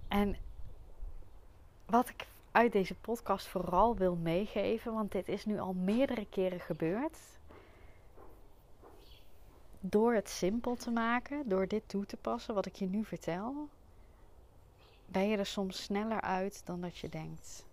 En 0.08 0.36
wat 1.86 2.10
ik 2.10 2.28
uit 2.52 2.72
deze 2.72 2.96
podcast 2.96 3.48
vooral 3.48 3.96
wil 3.96 4.16
meegeven, 4.16 4.94
want 4.94 5.12
dit 5.12 5.28
is 5.28 5.46
nu 5.46 5.60
al 5.60 5.74
meerdere 5.74 6.26
keren 6.30 6.60
gebeurd 6.60 7.18
door 9.80 10.14
het 10.14 10.30
simpel 10.30 10.76
te 10.76 10.92
maken, 10.92 11.50
door 11.50 11.68
dit 11.68 11.84
toe 11.86 12.06
te 12.06 12.18
passen, 12.18 12.54
wat 12.54 12.66
ik 12.66 12.76
je 12.76 12.86
nu 12.86 13.06
vertel, 13.06 13.70
ben 15.06 15.28
je 15.28 15.38
er 15.38 15.46
soms 15.46 15.84
sneller 15.84 16.22
uit 16.22 16.62
dan 16.66 16.82
dat 16.82 16.98
je 16.98 17.10
denkt. 17.10 17.66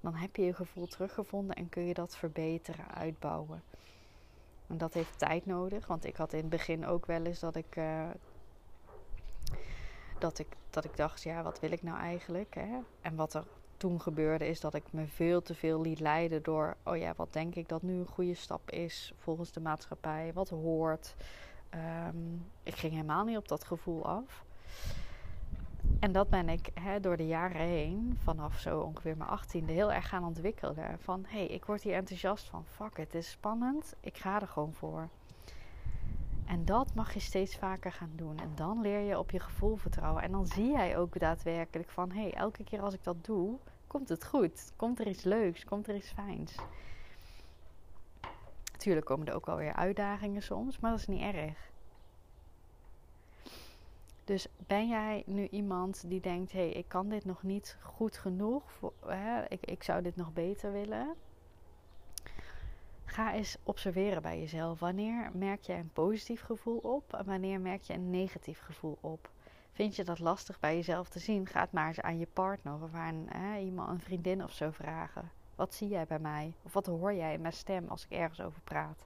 Dan 0.00 0.14
heb 0.14 0.36
je 0.36 0.42
je 0.42 0.54
gevoel 0.54 0.86
teruggevonden 0.86 1.56
en 1.56 1.68
kun 1.68 1.82
je 1.82 1.94
dat 1.94 2.16
verbeteren, 2.16 2.94
uitbouwen. 2.94 3.62
En 4.66 4.78
dat 4.78 4.94
heeft 4.94 5.18
tijd 5.18 5.46
nodig, 5.46 5.86
want 5.86 6.04
ik 6.04 6.16
had 6.16 6.32
in 6.32 6.38
het 6.38 6.48
begin 6.48 6.86
ook 6.86 7.06
wel 7.06 7.24
eens 7.24 7.40
dat 7.40 7.56
ik, 7.56 7.76
uh, 7.76 8.10
dat 10.18 10.38
ik, 10.38 10.46
dat 10.70 10.84
ik 10.84 10.96
dacht, 10.96 11.22
ja, 11.22 11.42
wat 11.42 11.60
wil 11.60 11.70
ik 11.70 11.82
nou 11.82 11.98
eigenlijk? 11.98 12.54
Hè? 12.54 12.78
En 13.00 13.14
wat 13.14 13.34
er 13.34 13.44
toen 13.76 14.00
gebeurde 14.00 14.46
is 14.46 14.60
dat 14.60 14.74
ik 14.74 14.84
me 14.90 15.06
veel 15.06 15.42
te 15.42 15.54
veel 15.54 15.80
liet 15.80 16.00
leiden 16.00 16.42
door, 16.42 16.76
oh 16.82 16.96
ja, 16.96 17.12
wat 17.16 17.32
denk 17.32 17.54
ik 17.54 17.68
dat 17.68 17.82
nu 17.82 17.92
een 17.98 18.06
goede 18.06 18.34
stap 18.34 18.70
is 18.70 19.12
volgens 19.18 19.52
de 19.52 19.60
maatschappij, 19.60 20.30
wat 20.34 20.48
hoort. 20.48 21.14
Um, 22.08 22.46
ik 22.62 22.74
ging 22.74 22.92
helemaal 22.92 23.24
niet 23.24 23.36
op 23.36 23.48
dat 23.48 23.64
gevoel 23.64 24.04
af. 24.06 24.44
En 26.00 26.12
dat 26.12 26.28
ben 26.28 26.48
ik 26.48 26.72
door 27.00 27.16
de 27.16 27.26
jaren 27.26 27.60
heen, 27.60 28.18
vanaf 28.22 28.58
zo 28.58 28.80
ongeveer 28.80 29.16
mijn 29.16 29.30
achttiende, 29.30 29.72
heel 29.72 29.92
erg 29.92 30.08
gaan 30.08 30.24
ontwikkelen. 30.24 30.98
Van 30.98 31.24
hé, 31.28 31.38
hey, 31.38 31.46
ik 31.46 31.64
word 31.64 31.82
hier 31.82 31.94
enthousiast 31.94 32.48
van. 32.48 32.64
Fuck, 32.64 32.96
het 32.96 33.14
is 33.14 33.30
spannend. 33.30 33.94
Ik 34.00 34.18
ga 34.18 34.40
er 34.40 34.48
gewoon 34.48 34.72
voor. 34.72 35.08
En 36.46 36.64
dat 36.64 36.94
mag 36.94 37.14
je 37.14 37.20
steeds 37.20 37.56
vaker 37.56 37.92
gaan 37.92 38.12
doen. 38.14 38.38
En 38.38 38.52
dan 38.54 38.80
leer 38.80 39.00
je 39.00 39.18
op 39.18 39.30
je 39.30 39.40
gevoel 39.40 39.76
vertrouwen. 39.76 40.22
En 40.22 40.32
dan 40.32 40.46
zie 40.46 40.70
jij 40.70 40.96
ook 40.96 41.18
daadwerkelijk 41.18 41.90
van 41.90 42.10
hé, 42.10 42.20
hey, 42.20 42.34
elke 42.34 42.64
keer 42.64 42.80
als 42.80 42.94
ik 42.94 43.04
dat 43.04 43.24
doe, 43.24 43.58
komt 43.86 44.08
het 44.08 44.24
goed. 44.24 44.72
Komt 44.76 45.00
er 45.00 45.06
iets 45.06 45.24
leuks, 45.24 45.64
komt 45.64 45.88
er 45.88 45.94
iets 45.94 46.12
fijns. 46.12 46.56
Natuurlijk 48.72 49.06
komen 49.06 49.26
er 49.26 49.34
ook 49.34 49.46
wel 49.46 49.56
weer 49.56 49.72
uitdagingen 49.72 50.42
soms, 50.42 50.78
maar 50.78 50.90
dat 50.90 51.00
is 51.00 51.06
niet 51.06 51.34
erg. 51.34 51.72
Dus 54.24 54.48
ben 54.66 54.88
jij 54.88 55.22
nu 55.26 55.48
iemand 55.48 56.04
die 56.06 56.20
denkt: 56.20 56.52
hé, 56.52 56.58
hey, 56.58 56.70
ik 56.70 56.88
kan 56.88 57.08
dit 57.08 57.24
nog 57.24 57.42
niet 57.42 57.78
goed 57.82 58.16
genoeg, 58.16 58.62
hè, 59.06 59.44
ik, 59.48 59.66
ik 59.66 59.82
zou 59.82 60.02
dit 60.02 60.16
nog 60.16 60.32
beter 60.32 60.72
willen? 60.72 61.14
Ga 63.14 63.32
eens 63.32 63.56
observeren 63.62 64.22
bij 64.22 64.40
jezelf. 64.40 64.78
Wanneer 64.78 65.30
merk 65.32 65.62
je 65.62 65.72
een 65.72 65.90
positief 65.92 66.40
gevoel 66.40 66.78
op 66.78 67.14
en 67.14 67.24
wanneer 67.24 67.60
merk 67.60 67.82
je 67.82 67.92
een 67.92 68.10
negatief 68.10 68.60
gevoel 68.60 68.98
op? 69.00 69.30
Vind 69.72 69.96
je 69.96 70.04
dat 70.04 70.18
lastig 70.18 70.60
bij 70.60 70.74
jezelf 70.74 71.08
te 71.08 71.18
zien? 71.18 71.46
Ga 71.46 71.60
het 71.60 71.72
maar 71.72 71.88
eens 71.88 72.00
aan 72.00 72.18
je 72.18 72.26
partner 72.32 72.82
of 72.82 72.94
aan 72.94 73.28
iemand, 73.60 73.90
een 73.90 74.00
vriendin 74.00 74.44
of 74.44 74.52
zo 74.52 74.70
vragen. 74.70 75.30
Wat 75.54 75.74
zie 75.74 75.88
jij 75.88 76.06
bij 76.06 76.18
mij? 76.18 76.52
Of 76.62 76.72
wat 76.72 76.86
hoor 76.86 77.14
jij 77.14 77.34
in 77.34 77.40
mijn 77.40 77.52
stem 77.52 77.88
als 77.88 78.04
ik 78.04 78.10
ergens 78.10 78.40
over 78.40 78.60
praat? 78.60 79.04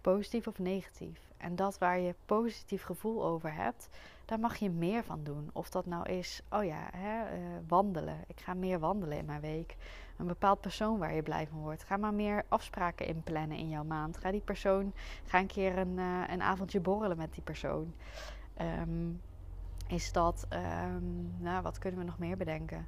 Positief 0.00 0.46
of 0.46 0.58
negatief? 0.58 1.20
En 1.36 1.56
dat 1.56 1.78
waar 1.78 1.98
je 1.98 2.14
positief 2.26 2.82
gevoel 2.82 3.24
over 3.24 3.54
hebt, 3.54 3.88
daar 4.28 4.40
mag 4.40 4.56
je 4.56 4.70
meer 4.70 5.04
van 5.04 5.22
doen. 5.22 5.50
Of 5.52 5.70
dat 5.70 5.86
nou 5.86 6.08
is, 6.08 6.42
oh 6.50 6.64
ja, 6.64 6.88
hè, 6.96 7.38
uh, 7.38 7.42
wandelen. 7.68 8.24
Ik 8.26 8.40
ga 8.40 8.54
meer 8.54 8.78
wandelen 8.78 9.18
in 9.18 9.24
mijn 9.24 9.40
week. 9.40 9.76
Een 10.16 10.26
bepaald 10.26 10.60
persoon 10.60 10.98
waar 10.98 11.14
je 11.14 11.22
blij 11.22 11.46
van 11.46 11.58
wordt. 11.58 11.84
Ga 11.84 11.96
maar 11.96 12.14
meer 12.14 12.44
afspraken 12.48 13.06
inplannen 13.06 13.58
in 13.58 13.68
jouw 13.68 13.84
maand. 13.84 14.16
Ga 14.16 14.30
die 14.30 14.40
persoon, 14.40 14.92
ga 15.24 15.38
een 15.38 15.46
keer 15.46 15.78
een, 15.78 15.98
uh, 15.98 16.22
een 16.28 16.42
avondje 16.42 16.80
borrelen 16.80 17.16
met 17.16 17.32
die 17.32 17.42
persoon. 17.42 17.94
Um, 18.80 19.20
is 19.86 20.12
dat, 20.12 20.46
um, 20.52 21.34
nou 21.38 21.62
wat 21.62 21.78
kunnen 21.78 22.00
we 22.00 22.06
nog 22.06 22.18
meer 22.18 22.36
bedenken? 22.36 22.86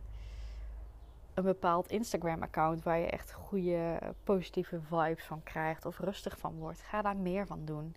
een 1.35 1.45
bepaald 1.45 1.91
Instagram-account 1.91 2.83
waar 2.83 2.99
je 2.99 3.07
echt 3.07 3.33
goede 3.33 3.99
positieve 4.25 4.81
vibes 4.81 5.25
van 5.25 5.43
krijgt 5.43 5.87
of 5.87 5.99
rustig 5.99 6.39
van 6.39 6.55
wordt. 6.55 6.81
Ga 6.81 7.03
daar 7.03 7.17
meer 7.17 7.47
van 7.47 7.65
doen. 7.65 7.95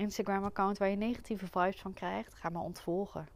Instagram-account 0.00 0.78
waar 0.78 0.88
je 0.88 0.96
negatieve 0.96 1.46
vibes 1.46 1.80
van 1.80 1.92
krijgt, 1.92 2.34
ga 2.34 2.48
maar 2.48 2.62
ontvolgen. 2.62 3.28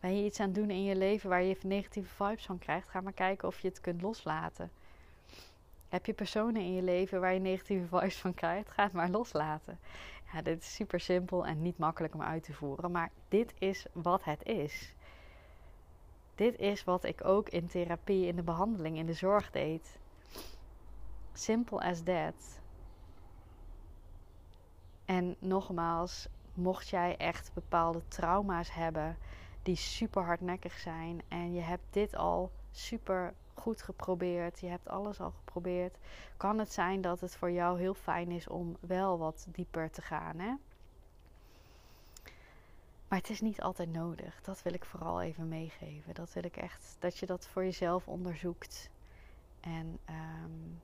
Ben 0.00 0.16
je 0.16 0.24
iets 0.24 0.40
aan 0.40 0.46
het 0.46 0.54
doen 0.54 0.70
in 0.70 0.84
je 0.84 0.96
leven 0.96 1.28
waar 1.28 1.42
je 1.42 1.56
negatieve 1.62 2.14
vibes 2.14 2.46
van 2.46 2.58
krijgt, 2.58 2.88
ga 2.88 3.00
maar 3.00 3.12
kijken 3.12 3.48
of 3.48 3.60
je 3.60 3.68
het 3.68 3.80
kunt 3.80 4.02
loslaten. 4.02 4.70
Heb 5.88 6.06
je 6.06 6.12
personen 6.12 6.62
in 6.62 6.72
je 6.72 6.82
leven 6.82 7.20
waar 7.20 7.32
je 7.32 7.40
negatieve 7.40 7.86
vibes 7.86 8.18
van 8.18 8.34
krijgt, 8.34 8.70
ga 8.70 8.82
het 8.82 8.92
maar 8.92 9.10
loslaten. 9.10 9.78
Ja, 10.32 10.42
dit 10.42 10.60
is 10.60 10.74
super 10.74 11.00
simpel 11.00 11.46
en 11.46 11.62
niet 11.62 11.78
makkelijk 11.78 12.14
om 12.14 12.22
uit 12.22 12.42
te 12.42 12.52
voeren, 12.52 12.90
maar 12.90 13.10
dit 13.28 13.54
is 13.58 13.86
wat 13.92 14.24
het 14.24 14.42
is. 14.42 14.94
Dit 16.34 16.58
is 16.58 16.84
wat 16.84 17.04
ik 17.04 17.24
ook 17.24 17.48
in 17.48 17.66
therapie, 17.66 18.26
in 18.26 18.36
de 18.36 18.42
behandeling, 18.42 18.96
in 18.96 19.06
de 19.06 19.12
zorg 19.12 19.50
deed. 19.50 19.98
Simple 21.32 21.80
as 21.80 22.02
that. 22.02 22.59
En 25.10 25.36
nogmaals, 25.38 26.28
mocht 26.54 26.88
jij 26.88 27.16
echt 27.16 27.50
bepaalde 27.54 28.02
trauma's 28.08 28.72
hebben 28.72 29.16
die 29.62 29.76
super 29.76 30.22
hardnekkig 30.22 30.78
zijn 30.78 31.22
en 31.28 31.52
je 31.52 31.60
hebt 31.60 31.82
dit 31.90 32.16
al 32.16 32.50
super 32.70 33.34
goed 33.54 33.82
geprobeerd, 33.82 34.60
je 34.60 34.66
hebt 34.66 34.88
alles 34.88 35.20
al 35.20 35.30
geprobeerd, 35.30 35.96
kan 36.36 36.58
het 36.58 36.72
zijn 36.72 37.00
dat 37.00 37.20
het 37.20 37.36
voor 37.36 37.50
jou 37.50 37.78
heel 37.78 37.94
fijn 37.94 38.30
is 38.30 38.48
om 38.48 38.76
wel 38.80 39.18
wat 39.18 39.46
dieper 39.48 39.90
te 39.90 40.02
gaan. 40.02 40.38
Hè? 40.38 40.54
Maar 43.08 43.18
het 43.18 43.30
is 43.30 43.40
niet 43.40 43.62
altijd 43.62 43.92
nodig. 43.92 44.40
Dat 44.42 44.62
wil 44.62 44.74
ik 44.74 44.84
vooral 44.84 45.20
even 45.20 45.48
meegeven. 45.48 46.14
Dat 46.14 46.32
wil 46.32 46.44
ik 46.44 46.56
echt, 46.56 46.96
dat 46.98 47.18
je 47.18 47.26
dat 47.26 47.48
voor 47.48 47.64
jezelf 47.64 48.08
onderzoekt. 48.08 48.90
En 49.60 49.98
um, 50.08 50.80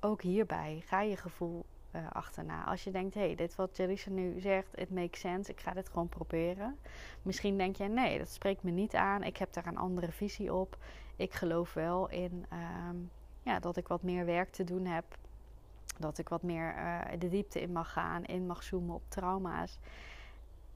ook 0.00 0.22
hierbij 0.22 0.82
ga 0.86 1.00
je 1.00 1.16
gevoel 1.16 1.64
uh, 1.92 2.10
achterna. 2.12 2.64
Als 2.64 2.84
je 2.84 2.90
denkt, 2.90 3.14
hé, 3.14 3.20
hey, 3.20 3.34
dit 3.34 3.54
wat 3.54 3.76
Jelisa 3.76 4.10
nu 4.10 4.40
zegt, 4.40 4.78
it 4.78 4.90
makes 4.90 5.20
sense, 5.20 5.50
ik 5.50 5.60
ga 5.60 5.72
dit 5.72 5.88
gewoon 5.88 6.08
proberen. 6.08 6.78
Misschien 7.22 7.58
denk 7.58 7.76
je, 7.76 7.84
nee, 7.84 8.18
dat 8.18 8.28
spreekt 8.28 8.62
me 8.62 8.70
niet 8.70 8.94
aan, 8.94 9.22
ik 9.22 9.36
heb 9.36 9.52
daar 9.52 9.66
een 9.66 9.78
andere 9.78 10.12
visie 10.12 10.54
op. 10.54 10.76
Ik 11.16 11.32
geloof 11.32 11.74
wel 11.74 12.08
in 12.08 12.46
um, 12.88 13.10
ja, 13.42 13.58
dat 13.58 13.76
ik 13.76 13.88
wat 13.88 14.02
meer 14.02 14.24
werk 14.24 14.50
te 14.50 14.64
doen 14.64 14.84
heb. 14.84 15.04
Dat 15.98 16.18
ik 16.18 16.28
wat 16.28 16.42
meer 16.42 16.74
uh, 16.76 17.00
de 17.18 17.28
diepte 17.28 17.60
in 17.60 17.72
mag 17.72 17.92
gaan, 17.92 18.24
in 18.24 18.46
mag 18.46 18.62
zoomen 18.62 18.94
op 18.94 19.02
trauma's 19.08 19.78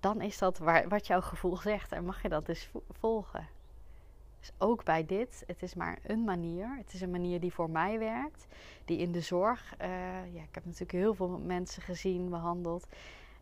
dan 0.05 0.21
is 0.21 0.39
dat 0.39 0.59
waar, 0.59 0.89
wat 0.89 1.07
jouw 1.07 1.21
gevoel 1.21 1.57
zegt 1.71 1.93
en 1.93 2.05
mag 2.05 2.23
je 2.23 2.29
dat 2.29 2.47
dus 2.47 2.71
volgen. 2.91 3.49
Dus 4.45 4.53
ook 4.59 4.85
bij 4.85 5.07
dit, 5.07 5.45
het 5.47 5.63
is 5.63 5.75
maar 5.75 5.99
een 6.07 6.25
manier. 6.25 6.77
Het 6.77 6.93
is 6.93 7.01
een 7.01 7.11
manier 7.11 7.41
die 7.41 7.53
voor 7.53 7.71
mij 7.71 7.99
werkt. 7.99 8.47
Die 8.85 8.99
in 8.99 9.13
de 9.13 9.21
zorg, 9.21 9.75
uh, 9.81 10.35
ja, 10.35 10.43
ik 10.43 10.55
heb 10.55 10.65
natuurlijk 10.65 10.93
heel 10.93 11.15
veel 11.15 11.39
mensen 11.39 11.83
gezien, 11.83 12.29
behandeld. 12.29 12.87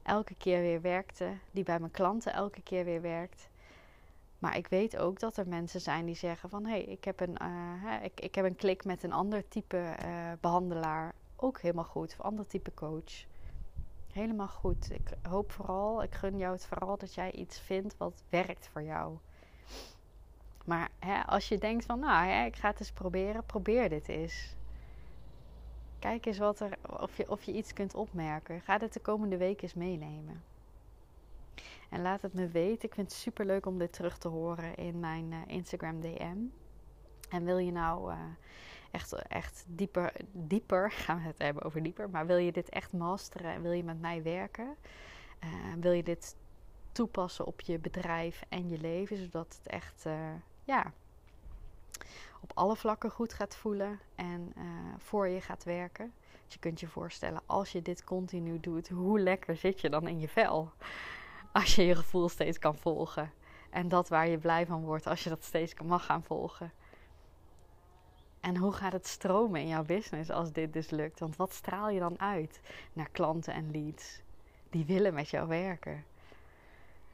Elke 0.03 0.35
keer 0.35 0.61
weer 0.61 0.81
werkte. 0.81 1.33
Die 1.51 1.65
bij 1.65 1.79
mijn 1.79 1.91
klanten 1.91 2.33
elke 2.33 2.63
keer 2.63 2.85
weer 2.85 3.01
werkt. 3.01 3.49
Maar 4.39 4.57
ik 4.57 4.67
weet 4.67 4.97
ook 4.97 5.19
dat 5.19 5.37
er 5.37 5.49
mensen 5.49 5.81
zijn 5.81 6.07
die 6.07 6.15
zeggen 6.15 6.49
van... 6.49 6.65
hé, 6.65 6.71
hey, 6.71 6.83
ik, 6.83 7.05
heb 7.05 7.21
een, 7.21 7.37
uh, 7.43 8.05
ik, 8.05 8.21
ik 8.21 8.35
heb 8.35 8.45
een 8.45 8.57
klik 8.57 8.85
met 8.85 9.03
een 9.03 9.13
ander 9.13 9.49
type 9.49 9.77
uh, 10.05 10.33
behandelaar. 10.41 11.15
Ook 11.37 11.61
helemaal 11.61 11.85
goed. 11.85 12.15
Of 12.19 12.21
ander 12.21 12.47
type 12.47 12.75
coach. 12.75 13.25
Helemaal 14.13 14.49
goed. 14.49 14.91
Ik 14.91 15.13
hoop 15.29 15.53
vooral, 15.53 16.03
ik 16.03 16.15
gun 16.15 16.39
jou 16.39 16.53
het 16.53 16.67
vooral 16.67 16.97
dat 16.97 17.15
jij 17.15 17.33
iets 17.33 17.61
vindt 17.61 17.97
wat 17.97 18.23
werkt 18.29 18.69
voor 18.73 18.83
jou. 18.83 19.19
Maar 20.65 20.91
hè, 20.99 21.27
als 21.27 21.49
je 21.49 21.59
denkt 21.59 21.85
van, 21.85 21.99
nou, 21.99 22.27
hè, 22.27 22.45
ik 22.45 22.57
ga 22.57 22.69
het 22.69 22.81
eens 22.81 22.93
proberen, 22.93 23.45
probeer 23.45 23.89
dit 23.89 24.09
eens. 24.09 24.57
Kijk 25.99 26.27
eens 26.27 26.39
wat 26.39 26.61
er, 26.61 26.79
of, 27.01 27.17
je, 27.17 27.31
of 27.31 27.43
je 27.43 27.53
iets 27.53 27.73
kunt 27.73 27.95
opmerken. 27.95 28.61
Ga 28.61 28.79
dit 28.79 28.93
de 28.93 29.01
komende 29.01 29.37
week 29.37 29.63
eens 29.63 29.75
meenemen. 29.75 30.43
En 31.91 32.03
laat 32.03 32.23
het 32.23 32.35
me 32.35 32.49
weten. 32.49 32.89
Ik 32.89 32.95
vind 32.95 33.11
het 33.11 33.21
super 33.21 33.47
leuk 33.47 33.67
om 33.67 33.79
dit 33.79 33.93
terug 33.93 34.19
te 34.19 34.29
horen 34.29 34.75
in 34.75 35.01
mijn 35.01 35.33
uh, 35.33 35.39
Instagram 35.47 36.01
DM. 36.01 36.37
En 37.29 37.45
wil 37.45 37.59
je 37.59 37.73
nou 37.73 38.13
uh, 38.13 38.19
echt, 38.91 39.13
echt 39.13 39.65
dieper, 39.69 40.13
dieper, 40.33 40.91
gaan 41.03 41.19
we 41.19 41.23
het 41.23 41.39
hebben 41.39 41.63
over 41.63 41.83
dieper, 41.83 42.11
maar 42.11 42.27
wil 42.27 42.37
je 42.37 42.53
dit 42.53 42.69
echt 42.69 42.93
masteren 42.93 43.53
en 43.53 43.63
wil 43.63 43.73
je 43.73 43.85
met 43.85 44.01
mij 44.01 44.23
werken? 44.23 44.77
Uh, 45.45 45.51
wil 45.81 45.93
je 45.93 46.03
dit 46.03 46.37
toepassen 46.93 47.47
op 47.47 47.61
je 47.61 47.79
bedrijf 47.79 48.45
en 48.49 48.69
je 48.69 48.79
leven, 48.79 49.17
zodat 49.17 49.59
het 49.59 49.67
echt 49.67 50.07
ja, 50.65 50.93
op 52.41 52.51
alle 52.55 52.77
vlakken 52.77 53.11
goed 53.11 53.33
gaat 53.33 53.57
voelen 53.57 54.01
en 54.15 54.53
uh, 54.57 54.65
voor 54.99 55.29
je 55.29 55.41
gaat 55.41 55.65
werken. 55.65 56.13
Je 56.47 56.59
kunt 56.59 56.81
je 56.81 56.89
voorstellen, 56.89 57.43
als 57.47 57.73
je 57.73 57.83
dit 57.83 58.05
continu 58.05 58.61
doet, 58.61 58.89
hoe 58.89 59.21
lekker 59.21 59.57
zit 59.57 59.81
je 59.81 59.91
dan 59.91 60.09
in 60.09 60.21
je 60.21 60.29
vel? 60.29 60.73
Als 61.53 61.75
je 61.75 61.85
je 61.85 61.95
gevoel 61.95 62.29
steeds 62.29 62.59
kan 62.59 62.77
volgen. 62.77 63.33
En 63.71 63.89
dat 63.89 64.09
waar 64.09 64.29
je 64.29 64.39
blij 64.39 64.67
van 64.67 64.85
wordt, 64.85 65.07
als 65.07 65.25
je 65.25 65.29
dat 65.29 65.45
steeds 65.45 65.75
mag 65.85 66.05
gaan 66.05 66.23
volgen. 66.23 66.73
En 68.41 68.57
hoe 68.57 68.73
gaat 68.73 68.93
het 68.93 69.07
stromen 69.07 69.61
in 69.61 69.69
jouw 69.69 69.85
business 69.85 70.31
als 70.31 70.53
dit 70.53 70.73
dus 70.73 70.91
lukt? 70.91 71.21
Want 71.21 71.37
wat 71.37 71.53
straal 71.53 71.89
je 71.89 72.01
dan 72.01 72.21
uit 72.21 72.61
naar 72.93 73.09
klanten 73.09 73.55
en 73.55 73.71
leads? 73.71 74.21
Die 74.71 74.85
willen 74.85 75.15
met 75.15 75.31
jou 75.31 75.49
werken. 75.49 76.05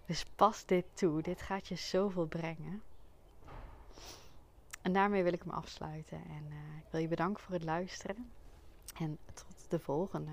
Dus 0.07 0.25
pas 0.25 0.65
dit 0.67 0.85
toe. 0.95 1.23
Dit 1.23 1.43
gaat 1.43 1.69
je 1.69 1.75
zoveel 1.75 2.27
brengen. 2.27 2.83
En 4.83 4.93
daarmee 4.93 5.23
wil 5.23 5.33
ik 5.33 5.45
me 5.45 5.53
afsluiten. 5.53 6.19
En 6.19 6.45
uh, 6.49 6.77
ik 6.79 6.91
wil 6.91 7.01
je 7.01 7.09
bedanken 7.09 7.43
voor 7.43 7.55
het 7.55 7.65
luisteren. 7.65 8.31
En 8.99 9.19
tot 9.35 9.71
de 9.71 9.79
volgende. 9.79 10.31